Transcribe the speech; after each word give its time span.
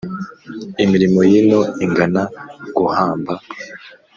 imirimo 0.83 1.19
y’ino 1.31 1.59
ingana 1.83 2.21
guhamba 2.77 3.33